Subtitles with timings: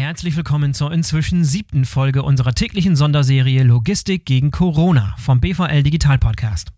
[0.00, 6.16] Herzlich willkommen zur inzwischen siebten Folge unserer täglichen Sonderserie Logistik gegen Corona vom BVL Digital
[6.16, 6.72] Podcast.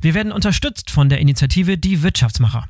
[0.00, 2.66] Wir werden unterstützt von der Initiative Die Wirtschaftsmacher.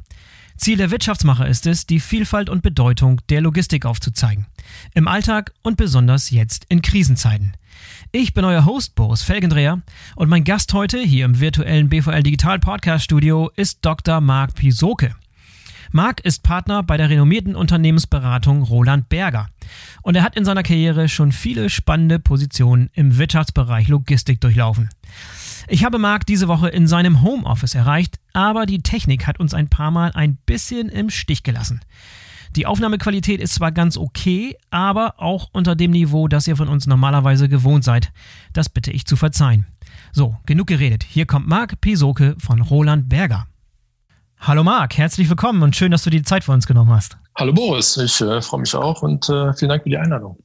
[0.56, 4.46] Ziel der Wirtschaftsmacher ist es, die Vielfalt und Bedeutung der Logistik aufzuzeigen.
[4.92, 7.52] Im Alltag und besonders jetzt in Krisenzeiten.
[8.10, 9.82] Ich bin euer Host Boris Felgendreher
[10.16, 14.20] und mein Gast heute hier im virtuellen BVL Digital Podcast Studio ist Dr.
[14.20, 15.14] Marc Pisoke.
[15.92, 19.48] Marc ist Partner bei der renommierten Unternehmensberatung Roland Berger.
[20.02, 24.88] Und er hat in seiner Karriere schon viele spannende Positionen im Wirtschaftsbereich Logistik durchlaufen.
[25.68, 29.68] Ich habe Marc diese Woche in seinem Homeoffice erreicht, aber die Technik hat uns ein
[29.68, 31.80] paar Mal ein bisschen im Stich gelassen.
[32.54, 36.86] Die Aufnahmequalität ist zwar ganz okay, aber auch unter dem Niveau, das ihr von uns
[36.86, 38.12] normalerweise gewohnt seid.
[38.52, 39.66] Das bitte ich zu verzeihen.
[40.12, 41.04] So, genug geredet.
[41.04, 43.46] Hier kommt Marc Pisoke von Roland Berger.
[44.40, 47.16] Hallo Marc, herzlich willkommen und schön, dass du die Zeit für uns genommen hast.
[47.36, 50.36] Hallo Boris, ich äh, freue mich auch und äh, vielen Dank für die Einladung.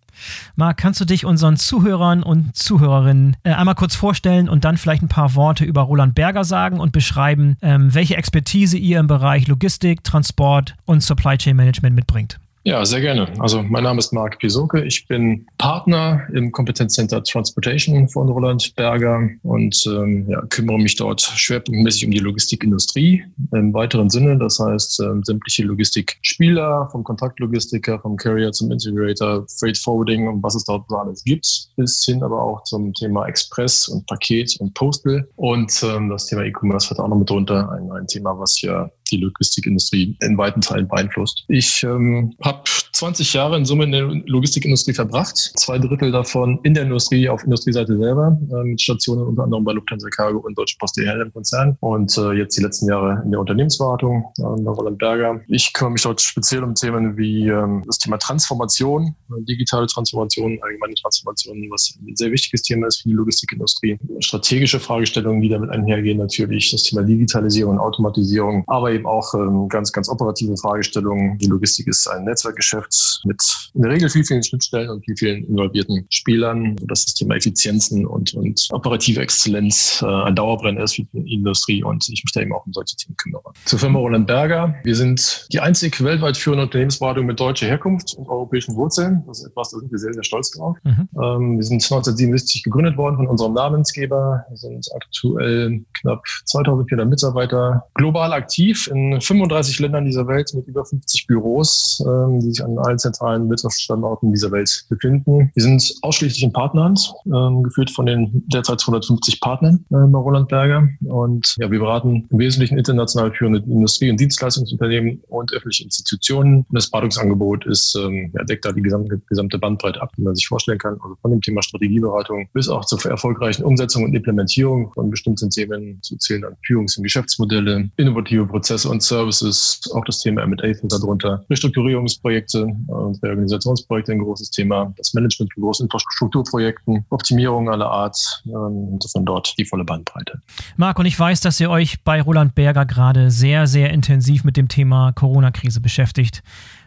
[0.56, 5.02] Marc, kannst du dich unseren Zuhörern und Zuhörerinnen äh, einmal kurz vorstellen und dann vielleicht
[5.04, 9.48] ein paar Worte über Roland Berger sagen und beschreiben, ähm, welche Expertise ihr im Bereich
[9.48, 12.40] Logistik, Transport und Supply Chain Management mitbringt?
[12.64, 13.28] Ja, sehr gerne.
[13.40, 14.84] Also mein Name ist Marc Pisoke.
[14.86, 21.22] Ich bin Partner im Kompetenzcenter Transportation von Roland Berger und ähm, ja, kümmere mich dort
[21.22, 24.38] schwerpunktmäßig um die Logistikindustrie im weiteren Sinne.
[24.38, 30.54] Das heißt, ähm, sämtliche Logistikspieler, vom Kontaktlogistiker, vom Carrier zum Integrator, Freight Forwarding und was
[30.54, 34.76] es dort so alles gibt, bis hin aber auch zum Thema Express und Paket und
[34.76, 35.28] Postal.
[35.36, 38.88] Und ähm, das Thema E-Commerce hat auch noch mit drunter ein, ein Thema, was ja
[39.12, 41.46] die Logistikindustrie in weiten Teilen beeinflusst.
[41.48, 46.74] Ich ähm, habe 20 Jahre in Summe in der Logistikindustrie verbracht, zwei Drittel davon in
[46.74, 50.78] der Industrie, auf Industrieseite selber, äh, mit Stationen unter anderem bei Lufthansa Cargo und Deutsche
[50.80, 54.72] Post DHL im Konzern und äh, jetzt die letzten Jahre in der Unternehmensberatung äh, bei
[54.72, 55.42] Roland Berger.
[55.48, 60.60] Ich kümmere mich dort speziell um Themen wie ähm, das Thema Transformation, äh, digitale Transformation,
[60.62, 63.98] allgemeine Transformation, was ein sehr wichtiges Thema ist für die Logistikindustrie.
[64.20, 69.34] Strategische Fragestellungen, die damit einhergehen, natürlich das Thema Digitalisierung und Automatisierung, aber eben eben auch
[69.34, 71.38] ähm, ganz, ganz operative Fragestellungen.
[71.38, 73.42] Die Logistik ist ein Netzwerkgeschäft mit
[73.74, 78.06] in der Regel viel, vielen Schnittstellen und viel, vielen involvierten Spielern, sodass das Thema Effizienzen
[78.06, 82.42] und, und operative Exzellenz äh, ein Dauerbrenner ist für die Industrie und ich mich da
[82.42, 83.44] eben auch um solche Themen kümmere.
[83.66, 84.76] Zur Firma Roland Berger.
[84.84, 89.24] Wir sind die einzig weltweit führende Unternehmensberatung mit deutscher Herkunft und europäischen Wurzeln.
[89.28, 90.78] Das ist etwas, da sind wir sehr, sehr stolz drauf.
[90.84, 91.10] Mhm.
[91.16, 94.46] Ähm, wir sind 1977 gegründet worden von unserem Namensgeber.
[94.50, 100.86] Wir sind aktuell knapp 2400 Mitarbeiter global aktiv in 35 Ländern dieser Welt mit über
[100.86, 105.52] 50 Büros, ähm, die sich an allen zentralen Wirtschaftsstandorten dieser Welt befinden.
[105.54, 110.50] Wir sind ausschließlich in Partnerhand, ähm, geführt von den derzeit 250 Partnern äh, bei Roland
[110.50, 110.88] Berger.
[111.06, 116.58] Und ja, wir beraten im Wesentlichen international führende Industrie- und Dienstleistungsunternehmen und öffentliche Institutionen.
[116.58, 120.36] Und das Beratungsangebot ist, ähm, ja, deckt da die gesamte, gesamte Bandbreite ab, die man
[120.36, 120.98] sich vorstellen kann.
[121.02, 126.02] Also von dem Thema Strategieberatung bis auch zur erfolgreichen Umsetzung und Implementierung von bestimmten Themen
[126.02, 130.58] zu zählen an Führungs- und Geschäftsmodelle, innovative Prozesse Prozesse und Services, auch das Thema M&A
[130.58, 137.90] fällt darunter, Restrukturierungsprojekte und Reorganisationsprojekte ein großes Thema, das Management von großen Infrastrukturprojekten, Optimierung aller
[137.90, 140.40] Art, ähm, von dort die volle Bandbreite.
[140.78, 144.58] Marc, und ich weiß, dass ihr euch bei Roland Berger gerade sehr, sehr intensiv mit
[144.58, 146.44] dem Thema Corona-Krise beschäftigt.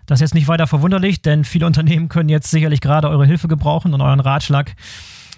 [0.07, 3.49] Das ist jetzt nicht weiter verwunderlich, denn viele Unternehmen können jetzt sicherlich gerade eure Hilfe
[3.49, 4.75] gebrauchen und euren Ratschlag.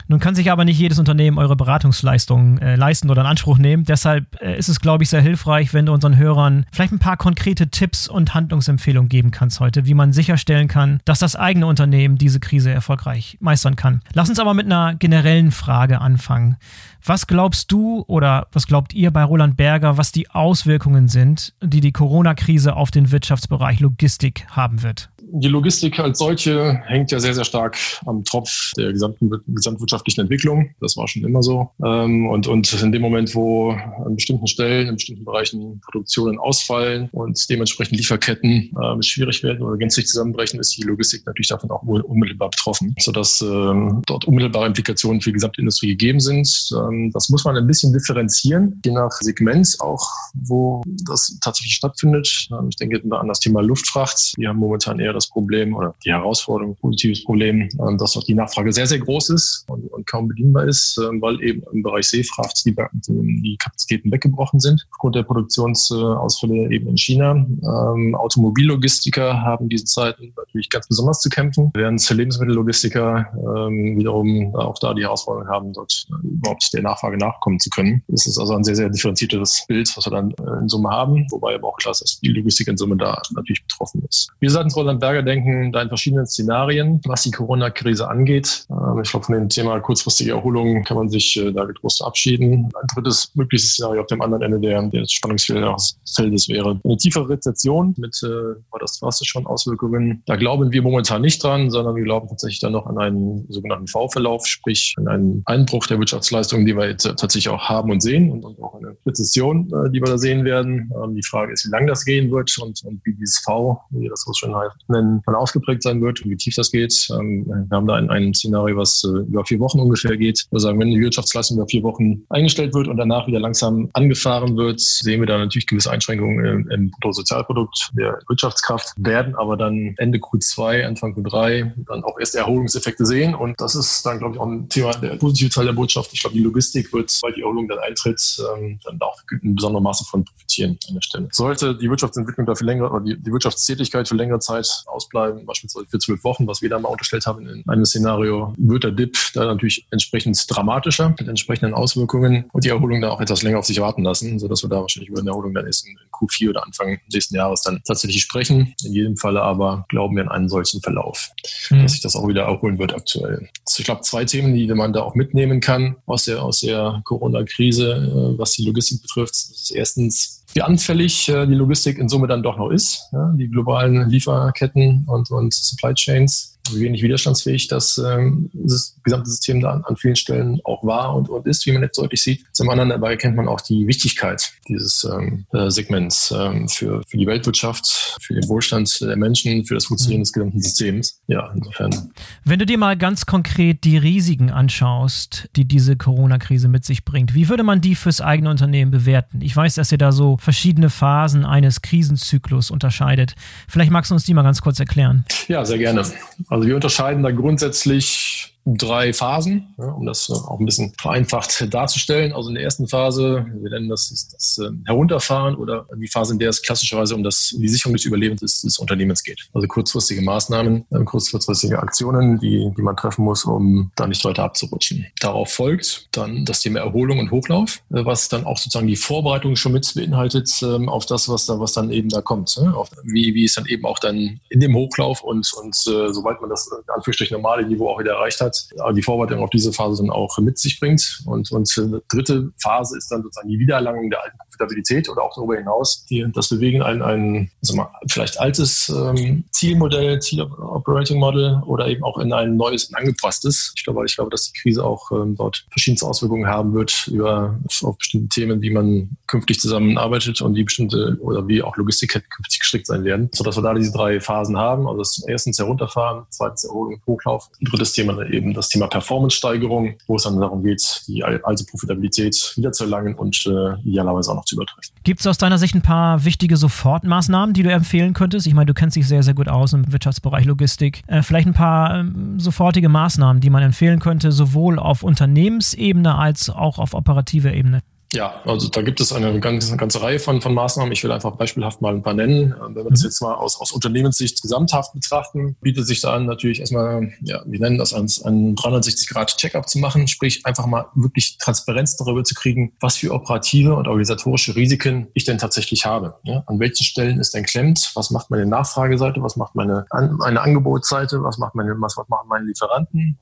[0.08, 3.84] Nun kann sich aber nicht jedes Unternehmen eure Beratungsleistungen äh, leisten oder in Anspruch nehmen.
[3.84, 7.16] Deshalb äh, ist es, glaube ich, sehr hilfreich, wenn du unseren Hörern vielleicht ein paar
[7.16, 12.18] konkrete Tipps und Handlungsempfehlungen geben kannst heute, wie man sicherstellen kann, dass das eigene Unternehmen
[12.18, 14.00] diese Krise erfolgreich meistern kann.
[14.14, 16.56] Lass uns aber mit einer generellen Frage anfangen.
[17.04, 21.80] Was glaubst du oder was glaubt ihr bei Roland Berger, was die Auswirkungen sind, die
[21.80, 25.10] die Corona-Krise auf den Wirtschaftsbereich Logistik haben wird?
[25.32, 30.70] Die Logistik als solche hängt ja sehr, sehr stark am Tropf der gesamten gesamtwirtschaftlichen Entwicklung.
[30.80, 31.70] Das war schon immer so.
[31.84, 37.08] Ähm, und, und in dem Moment, wo an bestimmten Stellen, in bestimmten Bereichen Produktionen ausfallen
[37.12, 41.82] und dementsprechend Lieferketten äh, schwierig werden oder gänzlich zusammenbrechen, ist die Logistik natürlich davon auch
[41.82, 46.48] unmittelbar betroffen, sodass ähm, dort unmittelbare Implikationen für die gesamte Industrie gegeben sind.
[46.72, 52.48] Ähm, das muss man ein bisschen differenzieren, je nach Segment auch, wo das tatsächlich stattfindet.
[52.68, 54.34] ich denke an das Thema Luftfracht.
[54.36, 58.34] Wir haben momentan eher das Problem oder die Herausforderung, positives Problem, ähm, dass auch die
[58.34, 59.64] Nachfrage sehr, sehr groß ist.
[59.68, 62.74] Und kaum bedienbar ist, ähm, weil eben im Bereich Seefracht die,
[63.08, 67.32] die Kapazitäten weggebrochen sind aufgrund der Produktionsausfälle eben in China.
[67.32, 74.78] Ähm, Automobillogistiker haben diese Zeiten natürlich ganz besonders zu kämpfen, während Lebensmittellogistiker ähm, wiederum auch
[74.78, 78.02] da die Herausforderung haben, dort äh, überhaupt der Nachfrage nachkommen zu können.
[78.08, 81.26] Das ist also ein sehr, sehr differenziertes Bild, was wir dann äh, in Summe haben,
[81.30, 84.30] wobei aber auch klar ist, dass die Logistik in Summe da natürlich betroffen ist.
[84.40, 88.66] Wir seitens Roland Berger denken da in verschiedenen Szenarien, was die Corona-Krise angeht.
[89.02, 92.68] Ich glaube, von dem Thema kurzfristige Erholung kann man sich äh, da getrost verabschieden.
[92.80, 97.94] Ein drittes mögliches Szenario auf dem anderen Ende der, des Spannungsfeldes wäre eine tiefe Rezession
[97.96, 100.22] mit, äh, war das drastisch schon Auswirkungen.
[100.26, 103.86] Da glauben wir momentan nicht dran, sondern wir glauben tatsächlich dann noch an einen sogenannten
[103.86, 108.30] V-Verlauf, sprich an einen Einbruch der Wirtschaftsleistungen, die wir jetzt tatsächlich auch haben und sehen
[108.30, 110.92] und, und auch eine Rezession, äh, die wir da sehen werden.
[111.02, 114.02] Ähm, die Frage ist, wie lang das gehen wird und, und wie dieses V, wie
[114.02, 114.54] wir das so schön
[114.88, 117.08] nennen, dann ausgeprägt sein wird und wie tief das geht.
[117.18, 120.46] Ähm, wir haben da ein, ein Szenario, was äh, über vier Wochen ungefähr geht.
[120.52, 124.80] Sagen, wenn die Wirtschaftsleistung über vier Wochen eingestellt wird und danach wieder langsam angefahren wird,
[124.80, 130.84] sehen wir da natürlich gewisse Einschränkungen im, Bruttosozialprodukt der Wirtschaftskraft, werden aber dann Ende Q2,
[130.84, 133.34] Anfang Q3 dann auch erste Erholungseffekte sehen.
[133.34, 136.10] Und das ist dann, glaube ich, auch ein Thema, der positive Teil der Botschaft.
[136.12, 138.20] Ich glaube, die Logistik wird, weil die Erholung dann eintritt,
[138.56, 141.28] ähm, dann auch in besonderem Maße von profitieren an der Stelle.
[141.32, 145.86] Sollte die Wirtschaftsentwicklung da für längere oder die, die Wirtschaftstätigkeit für längere Zeit ausbleiben, beispielsweise
[145.86, 149.16] für zwölf Wochen, was wir da mal unterstellt haben in einem Szenario, wird der Dip
[149.34, 153.66] da natürlich entsprechend dramatischer mit entsprechenden Auswirkungen und die Erholung dann auch etwas länger auf
[153.66, 156.64] sich warten lassen, sodass wir da wahrscheinlich über eine Erholung dann erst in Q4 oder
[156.64, 158.74] Anfang nächsten Jahres dann tatsächlich sprechen.
[158.84, 161.30] In jedem Falle aber glauben wir an einen solchen Verlauf,
[161.70, 161.82] mhm.
[161.82, 163.48] dass sich das auch wieder erholen wird aktuell.
[163.78, 168.34] Ich glaube, zwei Themen, die man da auch mitnehmen kann aus der, aus der Corona-Krise,
[168.34, 169.34] äh, was die Logistik betrifft.
[169.34, 173.10] Ist erstens, wie anfällig äh, die Logistik in Summe dann doch noch ist.
[173.34, 179.72] Die globalen Lieferketten und, und Supply Chains wenig widerstandsfähig das, ähm, das gesamte System da
[179.72, 182.44] an, an, vielen Stellen auch war und, und ist, wie man jetzt deutlich sieht.
[182.52, 187.16] Zum anderen dabei erkennt man auch die Wichtigkeit dieses ähm, äh, Segments ähm, für, für
[187.16, 191.20] die Weltwirtschaft, für den Wohlstand der Menschen, für das Funktionieren des gesamten Systems.
[191.26, 192.12] Ja, insofern.
[192.44, 197.34] Wenn du dir mal ganz konkret die Risiken anschaust, die diese Corona-Krise mit sich bringt,
[197.34, 199.40] wie würde man die fürs eigene Unternehmen bewerten?
[199.42, 203.34] Ich weiß, dass ihr da so verschiedene Phasen eines Krisenzyklus unterscheidet.
[203.68, 205.24] Vielleicht magst du uns die mal ganz kurz erklären.
[205.48, 206.04] Ja, sehr gerne.
[206.48, 212.32] Also wir unterscheiden da grundsätzlich drei Phasen, ja, um das auch ein bisschen vereinfacht darzustellen.
[212.32, 216.32] Also in der ersten Phase, wir nennen das das, das ähm, Herunterfahren oder die Phase,
[216.32, 219.48] in der es klassischerweise um, das, um die Sicherung des Überlebens des, des Unternehmens geht.
[219.54, 224.44] Also kurzfristige Maßnahmen, äh, kurzfristige Aktionen, die, die man treffen muss, um da nicht weiter
[224.44, 225.06] abzurutschen.
[225.20, 229.56] Darauf folgt dann das Thema Erholung und Hochlauf, äh, was dann auch sozusagen die Vorbereitung
[229.56, 232.56] schon mit beinhaltet ähm, auf das, was da, was dann eben da kommt.
[232.60, 232.74] Ne?
[232.76, 236.40] Auf, wie, wie es dann eben auch dann in dem Hochlauf und, und äh, sobald
[236.40, 238.55] man das in Anführungsstrichen normale Niveau auch wieder erreicht hat,
[238.94, 241.22] die Vorbereitung auf diese Phase dann auch mit sich bringt.
[241.26, 241.70] Und, und
[242.08, 246.26] dritte Phase ist dann sozusagen die Wiedererlangung der alten Profitabilität oder auch darüber hinaus die,
[246.32, 252.18] das Bewegen ein, ein mal, vielleicht altes ähm, Zielmodell, Ziel Operating Model oder eben auch
[252.18, 253.72] in ein neues, ein angepasstes.
[253.76, 257.58] Ich glaube, ich glaube, dass die Krise auch ähm, dort verschiedenste Auswirkungen haben wird über
[257.82, 262.60] auf bestimmte Themen, wie man künftig zusammenarbeitet und wie bestimmte oder wie auch Logistik künftig
[262.60, 264.86] gestrickt sein werden, sodass wir da diese drei Phasen haben.
[264.86, 268.14] Also das erstens herunterfahren, zweitens Erholung, Hochlauf, drittes Thema
[268.46, 273.80] eben das Thema Performance-Steigerung, wo es dann darum geht, die alte Profitabilität wiederzuerlangen und äh,
[273.88, 274.94] idealerweise auch noch zu übertreffen.
[275.04, 278.46] Gibt es aus deiner Sicht ein paar wichtige Sofortmaßnahmen, die du empfehlen könntest?
[278.46, 281.02] Ich meine, du kennst dich sehr, sehr gut aus im Wirtschaftsbereich Logistik.
[281.06, 286.50] Äh, vielleicht ein paar ähm, sofortige Maßnahmen, die man empfehlen könnte, sowohl auf Unternehmensebene als
[286.50, 287.82] auch auf operativer Ebene.
[288.12, 290.92] Ja, also da gibt es eine ganze, eine ganze Reihe von, von Maßnahmen.
[290.92, 292.52] Ich will einfach beispielhaft mal ein paar nennen.
[292.52, 293.06] Äh, wenn wir das mhm.
[293.06, 297.58] jetzt mal aus, aus Unternehmenssicht gesamthaft betrachten, bietet sich da an, natürlich erstmal, ja, wir
[297.58, 302.72] nennen das ein, ein 360-Grad-Checkup zu machen, sprich einfach mal wirklich Transparenz darüber zu kriegen,
[302.80, 306.14] was für operative und organisatorische Risiken ich denn tatsächlich habe.
[306.24, 306.44] Ja?
[306.46, 307.90] An welchen Stellen ist denn klemmt?
[307.94, 309.22] Was macht meine Nachfrageseite?
[309.22, 311.22] Was macht meine, meine Angebotsseite?
[311.22, 313.18] Was macht meine, was machen meine Lieferanten?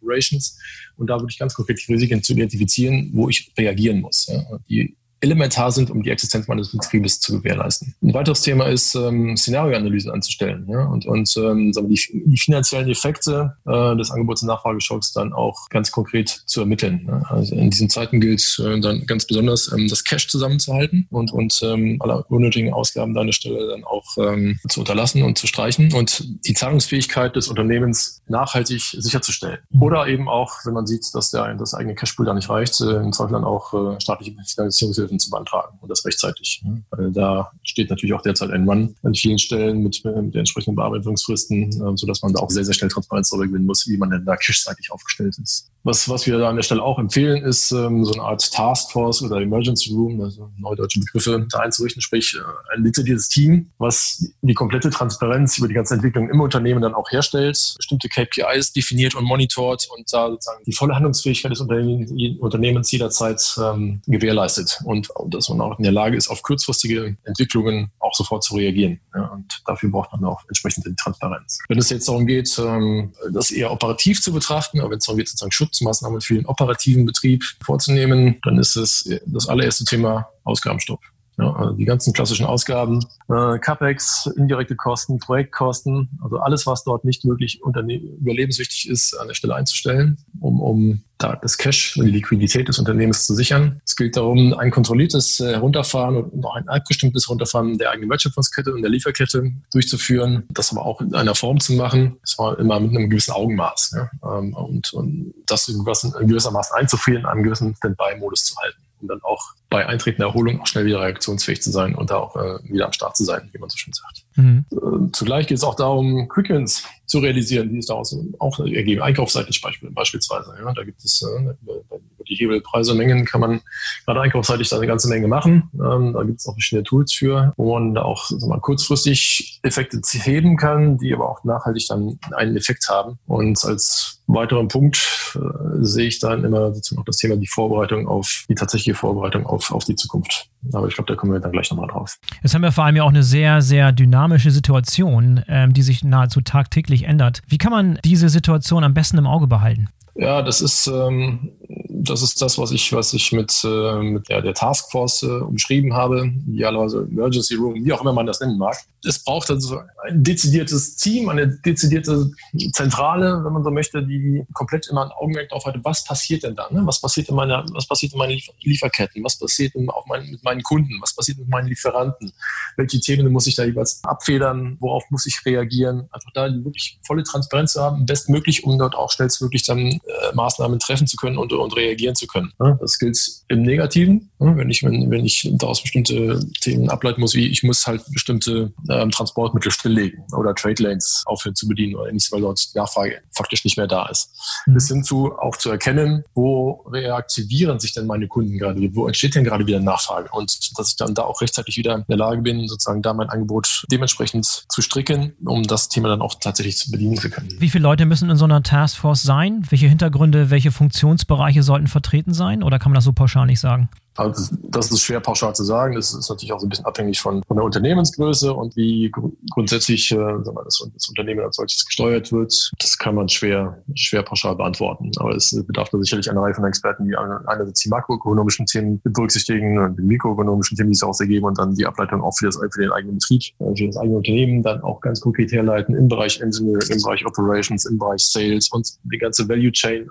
[0.00, 0.58] Operations?
[0.98, 4.26] und da wirklich ganz konkret die Risiken zu identifizieren, wo ich reagieren muss.
[4.26, 4.58] Ja.
[4.68, 7.94] Die elementar sind, um die Existenz meines Betriebes zu gewährleisten.
[8.02, 13.56] Ein weiteres Thema ist, ähm, Szenarioanalysen anzustellen ja, und, und ähm, die, die finanziellen Effekte
[13.66, 17.04] äh, des Angebots- und Nachfrageschocks dann auch ganz konkret zu ermitteln.
[17.06, 17.22] Ja.
[17.28, 21.60] Also in diesen Zeiten gilt äh, dann ganz besonders, ähm, das Cash zusammenzuhalten und, und
[21.62, 25.92] ähm, alle unnötigen Ausgaben an der Stelle dann auch ähm, zu unterlassen und zu streichen
[25.92, 29.58] und die Zahlungsfähigkeit des Unternehmens nachhaltig sicherzustellen.
[29.80, 32.96] Oder eben auch, wenn man sieht, dass der, das eigene Cashpool da nicht reicht, äh,
[32.96, 36.62] im Zweifel dann auch äh, staatliche Finanzierungshilfe Hilfen zu beantragen und das rechtzeitig.
[36.64, 36.84] Mhm.
[36.90, 40.76] Weil da steht natürlich auch derzeit ein Mann an vielen Stellen mit, mit den entsprechenden
[40.76, 44.10] Bearbeitungsfristen, äh, sodass man da auch sehr, sehr schnell Transparenz darüber gewinnen muss, wie man
[44.10, 45.70] denn da cashseitig aufgestellt ist.
[45.88, 49.22] Was, was wir da an der Stelle auch empfehlen, ist ähm, so eine Art Taskforce
[49.22, 54.52] oder Emergency Room, also neudeutsche Begriffe da einzurichten, sprich äh, ein dezidiertes Team, was die
[54.52, 59.24] komplette Transparenz über die ganze Entwicklung im Unternehmen dann auch herstellt, bestimmte KPIs definiert und
[59.24, 65.62] monitort und da sozusagen die volle Handlungsfähigkeit des Unternehmens jederzeit ähm, gewährleistet und, dass man
[65.62, 69.00] auch in der Lage ist, auf kurzfristige Entwicklungen auch sofort zu reagieren.
[69.14, 71.60] Ja, und dafür braucht man auch entsprechend die Transparenz.
[71.66, 75.16] Wenn es jetzt darum geht, ähm, das eher operativ zu betrachten, aber wenn es darum
[75.16, 81.00] geht, sozusagen Schutzmaßnahmen für den operativen Betrieb vorzunehmen, dann ist es das allererste Thema Ausgabenstopp.
[81.38, 87.04] Ja, also die ganzen klassischen Ausgaben, äh, CAPEX, indirekte Kosten, Projektkosten, also alles, was dort
[87.04, 92.10] nicht wirklich überlebenswichtig ist, an der Stelle einzustellen, um, um da das Cash und die
[92.10, 93.80] Liquidität des Unternehmens zu sichern.
[93.84, 98.72] Es gilt darum, ein kontrolliertes äh, Herunterfahren und auch ein abgestimmtes Herunterfahren der eigenen Wertschöpfungskette
[98.72, 102.80] und der Lieferkette durchzuführen, das aber auch in einer Form zu machen, das war immer
[102.80, 107.76] mit einem gewissen Augenmaß ja, ähm, und, und das in gewissermaßen einzufrieren, in einem gewissen
[107.76, 111.94] Standby-Modus zu halten um dann auch bei eintretender Erholung auch schnell wieder reaktionsfähig zu sein
[111.94, 114.24] und da auch äh, wieder am Start zu sein, wie man so schön sagt.
[114.36, 114.64] Mhm.
[114.72, 119.02] Äh, zugleich geht es auch darum, Quick-Wins zu realisieren, die es daraus auch ergeben.
[119.02, 120.54] Einkaufsseitig beispielsweise.
[120.58, 123.60] Ja, da gibt es äh, über die Hebelpreise, Mengen kann man
[124.04, 125.70] gerade einkaufsseitig da eine ganze Menge machen.
[125.74, 130.00] Ähm, da gibt es auch verschiedene Tools für, wo man da auch wir, kurzfristig Effekte
[130.22, 133.18] heben kann, die aber auch nachhaltig dann einen Effekt haben.
[133.26, 135.38] Und als weiteren Punkt äh,
[135.80, 139.72] sehe ich dann immer sozusagen auch das Thema die Vorbereitung auf die tatsächliche Vorbereitung auf,
[139.72, 140.50] auf die Zukunft.
[140.72, 142.18] Aber ich glaube, da kommen wir dann gleich nochmal drauf.
[142.42, 146.04] Jetzt haben wir vor allem ja auch eine sehr, sehr dynamische Situation, ähm, die sich
[146.04, 147.42] nahezu tagtäglich ändert.
[147.48, 149.88] Wie kann man diese Situation am besten im Auge behalten?
[150.14, 151.52] Ja, das ist, ähm,
[151.88, 155.94] das ist das, was ich, was ich mit, äh, mit der, der Taskforce äh, umschrieben
[155.94, 158.76] habe, idealerweise Emergency Room, wie auch immer man das nennen mag.
[159.04, 162.30] Es braucht also ein dezidiertes Team, eine dezidierte
[162.72, 166.56] Zentrale, wenn man so möchte, die komplett immer ein Augenmerk darauf hat, was passiert denn
[166.56, 166.68] da?
[166.70, 166.82] Ne?
[166.84, 169.22] Was passiert in meiner, was passiert in meinen Lieferketten?
[169.22, 170.98] Was passiert in, auf mein, mit meinen Kunden?
[171.00, 172.32] Was passiert mit meinen Lieferanten?
[172.76, 174.76] Welche Themen muss ich da jeweils abfedern?
[174.80, 176.08] Worauf muss ich reagieren?
[176.10, 180.00] Einfach da die wirklich volle Transparenz zu haben, bestmöglich, um dort auch schnellstmöglich dann äh,
[180.34, 182.52] Maßnahmen treffen zu können und, und reagieren zu können.
[182.80, 187.46] Das gilt im Negativen, wenn ich, wenn, wenn ich daraus bestimmte Themen ableiten muss, wie
[187.48, 192.32] ich muss halt bestimmte ähm, Transportmittel stilllegen oder Trade Lanes aufhören zu bedienen oder ähnliches,
[192.32, 194.30] weil dort die Nachfrage faktisch nicht mehr da ist.
[194.66, 194.74] Mhm.
[194.74, 199.34] Bis hin zu auch zu erkennen, wo reaktivieren sich denn meine Kunden gerade, wo entsteht
[199.34, 202.42] denn gerade wieder Nachfrage und dass ich dann da auch rechtzeitig wieder in der Lage
[202.42, 206.90] bin, sozusagen da mein Angebot dementsprechend zu stricken, um das Thema dann auch tatsächlich zu
[206.90, 207.48] bedienen zu können.
[207.58, 209.62] Wie viele Leute müssen in so einer Taskforce sein?
[209.70, 212.62] Welche Hintergründe, welche Funktionsbereiche sollten vertreten sein?
[212.62, 213.88] Oder kann man das so pauschal nicht sagen?
[214.18, 215.94] Also das ist schwer pauschal zu sagen.
[215.94, 219.30] Das ist natürlich auch so ein bisschen abhängig von, von der Unternehmensgröße und wie gr
[219.50, 222.52] grundsätzlich äh, wir, das, das, Unternehmen als solches gesteuert wird.
[222.80, 225.12] Das kann man schwer, schwer pauschal beantworten.
[225.18, 229.78] Aber es bedarf da sicherlich einer Reihe von Experten, die einerseits die makroökonomischen Themen berücksichtigen
[229.78, 232.56] und die mikroökonomischen Themen, die es auch ergeben und dann die Ableitung auch für, das,
[232.56, 236.08] für den eigenen Betrieb, äh, für das eigene Unternehmen dann auch ganz konkret herleiten im
[236.08, 240.08] Bereich Engineering, im Bereich Operations, im Bereich Sales und die ganze Value Chain,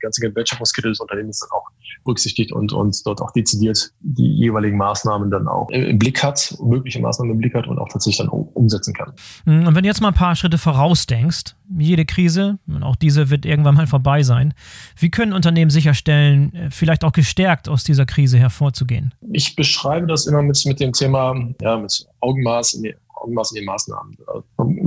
[0.00, 1.66] ganze Wertschöpfungskette des Unternehmens dann auch
[2.04, 7.00] berücksichtigt und, und dort auch dezidiert die jeweiligen Maßnahmen dann auch im Blick hat, mögliche
[7.00, 9.12] Maßnahmen im Blick hat und auch tatsächlich dann umsetzen kann.
[9.44, 13.44] Mhm, und wenn du jetzt mal ein paar Schritte vorausdenkst, jede Krise, auch diese wird
[13.44, 14.54] irgendwann mal vorbei sein,
[14.96, 19.12] wie können Unternehmen sicherstellen, äh, vielleicht auch gestärkt aus dieser Krise hervorzugehen?
[19.32, 22.80] Ich beschreibe das immer mit, mit dem Thema, ja, mit Augenmaß,
[23.14, 24.16] Augenmaß in den Maßnahmen.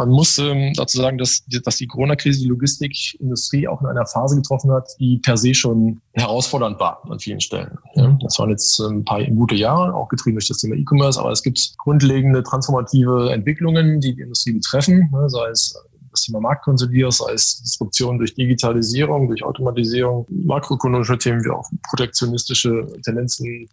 [0.01, 4.35] Man muss ähm, dazu sagen, dass, dass die Corona-Krise die Logistikindustrie auch in einer Phase
[4.35, 7.77] getroffen hat, die per se schon herausfordernd war an vielen Stellen.
[7.93, 11.19] Ja, das waren jetzt ähm, ein paar gute Jahre, auch getrieben durch das Thema E-Commerce,
[11.19, 15.75] aber es gibt grundlegende transformative Entwicklungen, die die Industrie betreffen, ne, sei es
[16.09, 22.87] das Thema Marktkonsolidierung, sei es Disruption durch Digitalisierung, durch Automatisierung, makroökonomische Themen wie auch protektionistische
[23.05, 23.69] Tendenzen,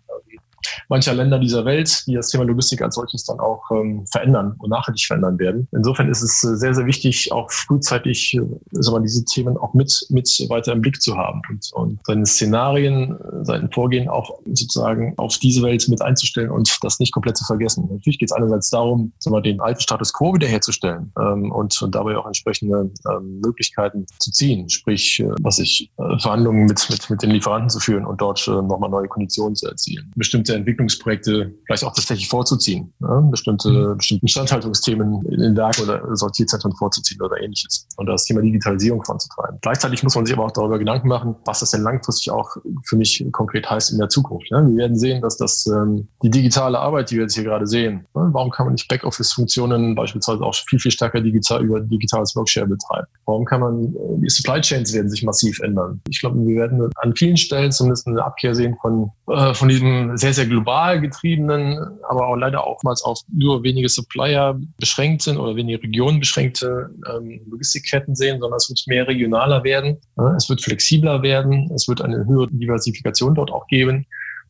[0.88, 4.70] mancher Länder dieser Welt, die das Thema Logistik als solches dann auch ähm, verändern und
[4.70, 5.68] nachhaltig verändern werden.
[5.72, 8.40] Insofern ist es äh, sehr, sehr wichtig, auch frühzeitig äh,
[8.72, 13.12] sagen diese Themen auch mit, mit weiter im Blick zu haben und, und seine Szenarien,
[13.12, 17.44] äh, sein Vorgehen auch sozusagen auf diese Welt mit einzustellen und das nicht komplett zu
[17.44, 17.88] vergessen.
[17.90, 21.94] Natürlich geht es einerseits darum, sagen wir, den alten Status quo wiederherzustellen ähm, und, und
[21.94, 27.10] dabei auch entsprechende ähm, Möglichkeiten zu ziehen, sprich, äh, was ich, äh, Verhandlungen mit, mit,
[27.10, 30.12] mit den Lieferanten zu führen und dort äh, nochmal neue Konditionen zu erzielen.
[30.16, 33.28] Bestimmte bestimmte Entwicklungsprojekte vielleicht auch tatsächlich vorzuziehen, ne?
[33.30, 33.96] bestimmte, mhm.
[33.96, 39.58] bestimmte Instandhaltungsthemen in den Werken oder Sortierzentren vorzuziehen oder ähnliches und das Thema Digitalisierung voranzutreiben.
[39.62, 42.96] Gleichzeitig muss man sich aber auch darüber Gedanken machen, was das denn langfristig auch für
[42.96, 44.50] mich konkret heißt in der Zukunft.
[44.50, 44.66] Ne?
[44.68, 48.06] Wir werden sehen, dass das ähm, die digitale Arbeit, die wir jetzt hier gerade sehen,
[48.14, 48.28] ne?
[48.32, 53.06] warum kann man nicht Backoffice-Funktionen beispielsweise auch viel, viel stärker digital über digitales Workshare betreiben?
[53.26, 56.00] Warum kann man, äh, die Supply Chains werden sich massiv ändern.
[56.08, 60.16] Ich glaube, wir werden an vielen Stellen zumindest eine Abkehr sehen von, äh, von diesem
[60.16, 61.78] sehr, sehr global getriebenen,
[62.08, 67.40] aber auch leider oftmals auf nur wenige Supplier beschränkt sind oder wenige Regionen beschränkte ähm,
[67.50, 69.98] Logistikketten sehen, sondern es wird mehr regionaler werden.
[70.16, 71.70] Ja, es wird flexibler werden.
[71.74, 74.06] Es wird eine höhere Diversifikation dort auch geben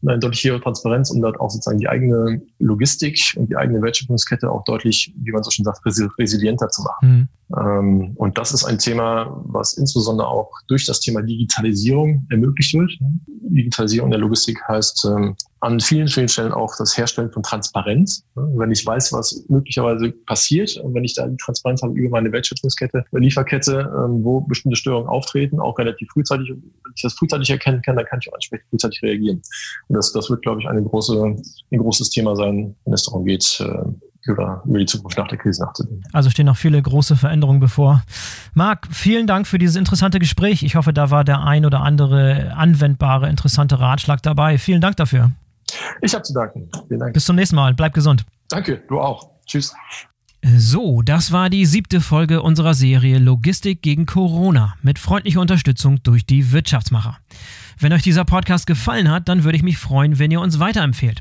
[0.06, 4.64] eine deutliche Transparenz, um dort auch sozusagen die eigene Logistik und die eigene Wertschöpfungskette auch
[4.64, 7.08] deutlich, wie man so schon sagt, resilienter zu machen.
[7.08, 7.28] Mhm.
[7.56, 12.92] Ähm, und das ist ein Thema, was insbesondere auch durch das Thema Digitalisierung ermöglicht wird.
[13.26, 18.24] Digitalisierung der Logistik heißt ähm, an vielen, vielen Stellen auch das Herstellen von Transparenz.
[18.34, 22.30] Wenn ich weiß, was möglicherweise passiert und wenn ich da die Transparenz habe über meine
[22.32, 27.82] Wertschöpfungskette, Lieferkette, ähm, wo bestimmte Störungen auftreten, auch relativ frühzeitig, wenn ich das frühzeitig erkennen
[27.82, 29.42] kann, dann kann ich auch entsprechend frühzeitig reagieren.
[29.88, 31.36] Und das, das wird, glaube ich, eine große,
[31.72, 33.84] ein großes Thema sein, wenn es darum geht, äh,
[34.28, 36.02] über, über die Zukunft nach der Krise nachzudenken.
[36.12, 38.02] Also stehen noch viele große Veränderungen bevor.
[38.54, 40.62] Marc, vielen Dank für dieses interessante Gespräch.
[40.62, 44.58] Ich hoffe, da war der ein oder andere anwendbare, interessante Ratschlag dabei.
[44.58, 45.32] Vielen Dank dafür.
[46.02, 46.70] Ich habe zu danken.
[46.88, 47.14] Vielen Dank.
[47.14, 47.74] Bis zum nächsten Mal.
[47.74, 48.24] Bleib gesund.
[48.48, 49.30] Danke, du auch.
[49.46, 49.74] Tschüss.
[50.44, 56.26] So, das war die siebte Folge unserer Serie Logistik gegen Corona mit freundlicher Unterstützung durch
[56.26, 57.18] die Wirtschaftsmacher.
[57.80, 61.20] Wenn euch dieser Podcast gefallen hat, dann würde ich mich freuen, wenn ihr uns weiterempfehlt.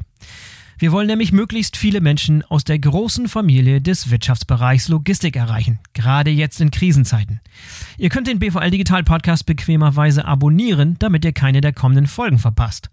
[0.80, 6.30] Wir wollen nämlich möglichst viele Menschen aus der großen Familie des Wirtschaftsbereichs Logistik erreichen, gerade
[6.30, 7.42] jetzt in Krisenzeiten.
[7.98, 12.92] Ihr könnt den BVL Digital Podcast bequemerweise abonnieren, damit ihr keine der kommenden Folgen verpasst.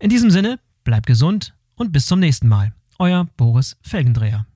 [0.00, 2.72] In diesem Sinne, bleibt gesund und bis zum nächsten Mal.
[2.98, 4.46] Euer Boris Felgendreher.